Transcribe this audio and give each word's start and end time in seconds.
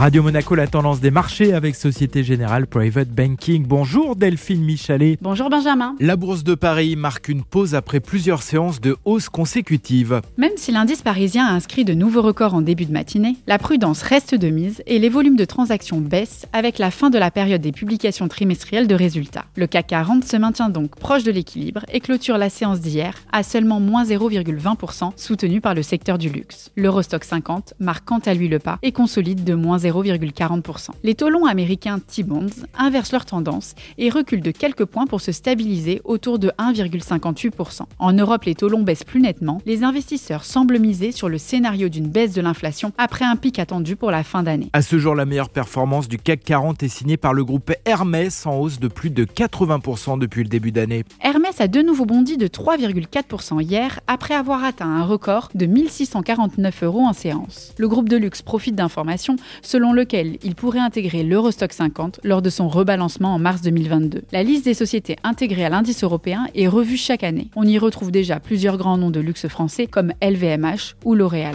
Radio 0.00 0.22
Monaco, 0.22 0.54
la 0.54 0.66
tendance 0.66 1.00
des 1.00 1.10
marchés 1.10 1.52
avec 1.52 1.76
Société 1.76 2.24
Générale 2.24 2.66
Private 2.66 3.10
Banking. 3.10 3.66
Bonjour 3.66 4.16
Delphine 4.16 4.64
Michalet. 4.64 5.18
Bonjour 5.20 5.50
Benjamin. 5.50 5.94
La 6.00 6.16
bourse 6.16 6.42
de 6.42 6.54
Paris 6.54 6.96
marque 6.96 7.28
une 7.28 7.44
pause 7.44 7.74
après 7.74 8.00
plusieurs 8.00 8.40
séances 8.40 8.80
de 8.80 8.96
hausse 9.04 9.28
consécutives. 9.28 10.22
Même 10.38 10.54
si 10.56 10.72
l'indice 10.72 11.02
parisien 11.02 11.44
a 11.44 11.52
inscrit 11.52 11.84
de 11.84 11.92
nouveaux 11.92 12.22
records 12.22 12.54
en 12.54 12.62
début 12.62 12.86
de 12.86 12.92
matinée, 12.94 13.36
la 13.46 13.58
prudence 13.58 14.00
reste 14.00 14.34
de 14.34 14.48
mise 14.48 14.82
et 14.86 14.98
les 14.98 15.10
volumes 15.10 15.36
de 15.36 15.44
transactions 15.44 16.00
baissent 16.00 16.46
avec 16.54 16.78
la 16.78 16.90
fin 16.90 17.10
de 17.10 17.18
la 17.18 17.30
période 17.30 17.60
des 17.60 17.70
publications 17.70 18.26
trimestrielles 18.26 18.88
de 18.88 18.94
résultats. 18.94 19.44
Le 19.54 19.66
CAC 19.66 19.88
40 19.88 20.24
se 20.24 20.38
maintient 20.38 20.70
donc 20.70 20.96
proche 20.96 21.24
de 21.24 21.30
l'équilibre 21.30 21.84
et 21.92 22.00
clôture 22.00 22.38
la 22.38 22.48
séance 22.48 22.80
d'hier 22.80 23.12
à 23.32 23.42
seulement 23.42 23.80
moins 23.80 24.04
0,20% 24.04 25.12
soutenu 25.16 25.60
par 25.60 25.74
le 25.74 25.82
secteur 25.82 26.16
du 26.16 26.30
luxe. 26.30 26.70
L'Eurostock 26.74 27.22
50 27.22 27.74
marque 27.80 28.06
quant 28.06 28.20
à 28.24 28.32
lui 28.32 28.48
le 28.48 28.60
pas 28.60 28.78
et 28.80 28.92
consolide 28.92 29.44
de 29.44 29.52
moins 29.52 29.76
0,40%. 29.90 30.90
Les 31.02 31.14
taux 31.14 31.28
longs 31.28 31.46
américains 31.46 31.98
T-bonds 31.98 32.66
inversent 32.76 33.12
leur 33.12 33.24
tendance 33.24 33.74
et 33.98 34.10
reculent 34.10 34.42
de 34.42 34.50
quelques 34.50 34.84
points 34.84 35.06
pour 35.06 35.20
se 35.20 35.32
stabiliser 35.32 36.00
autour 36.04 36.38
de 36.38 36.50
1,58%. 36.58 37.82
En 37.98 38.12
Europe, 38.12 38.44
les 38.44 38.54
taux 38.54 38.68
longs 38.68 38.82
baissent 38.82 39.04
plus 39.04 39.20
nettement. 39.20 39.60
Les 39.66 39.84
investisseurs 39.84 40.44
semblent 40.44 40.78
miser 40.78 41.12
sur 41.12 41.28
le 41.28 41.38
scénario 41.38 41.88
d'une 41.88 42.08
baisse 42.08 42.32
de 42.32 42.40
l'inflation 42.40 42.92
après 42.98 43.24
un 43.24 43.36
pic 43.36 43.58
attendu 43.58 43.96
pour 43.96 44.10
la 44.10 44.22
fin 44.22 44.42
d'année. 44.42 44.70
À 44.72 44.82
ce 44.82 44.98
jour, 44.98 45.14
la 45.14 45.24
meilleure 45.24 45.50
performance 45.50 46.08
du 46.08 46.18
CAC 46.18 46.42
40 46.44 46.82
est 46.82 46.88
signée 46.88 47.16
par 47.16 47.34
le 47.34 47.44
groupe 47.44 47.72
Hermès 47.84 48.46
en 48.46 48.58
hausse 48.58 48.80
de 48.80 48.88
plus 48.88 49.10
de 49.10 49.24
80% 49.24 50.18
depuis 50.18 50.42
le 50.42 50.48
début 50.48 50.72
d'année. 50.72 51.04
Hermès 51.22 51.60
a 51.60 51.68
de 51.68 51.80
nouveau 51.82 52.04
bondi 52.04 52.36
de 52.36 52.46
3,4% 52.46 53.62
hier 53.62 54.00
après 54.06 54.34
avoir 54.34 54.64
atteint 54.64 54.88
un 54.88 55.04
record 55.04 55.48
de 55.54 55.66
1649 55.66 56.82
euros 56.84 57.00
en 57.00 57.12
séance. 57.12 57.74
Le 57.78 57.88
groupe 57.88 58.08
de 58.08 58.16
luxe 58.16 58.42
profite 58.42 58.74
d'informations 58.74 59.36
selon 59.70 59.92
lequel 59.92 60.36
il 60.42 60.56
pourrait 60.56 60.80
intégrer 60.80 61.22
l'Eurostock 61.22 61.72
50 61.72 62.20
lors 62.24 62.42
de 62.42 62.50
son 62.50 62.68
rebalancement 62.68 63.34
en 63.34 63.38
mars 63.38 63.62
2022. 63.62 64.22
La 64.32 64.42
liste 64.42 64.64
des 64.64 64.74
sociétés 64.74 65.14
intégrées 65.22 65.64
à 65.64 65.68
l'indice 65.68 66.02
européen 66.02 66.48
est 66.56 66.66
revue 66.66 66.96
chaque 66.96 67.22
année. 67.22 67.50
On 67.54 67.62
y 67.62 67.78
retrouve 67.78 68.10
déjà 68.10 68.40
plusieurs 68.40 68.78
grands 68.78 68.98
noms 68.98 69.10
de 69.10 69.20
luxe 69.20 69.46
français 69.46 69.86
comme 69.86 70.12
LVMH 70.20 70.96
ou 71.04 71.14
L'Oréal. 71.14 71.54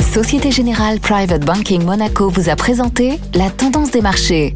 Société 0.00 0.50
Générale 0.50 0.98
Private 0.98 1.44
Banking 1.44 1.84
Monaco 1.84 2.30
vous 2.30 2.48
a 2.48 2.56
présenté 2.56 3.18
la 3.34 3.50
tendance 3.50 3.90
des 3.90 4.00
marchés. 4.00 4.54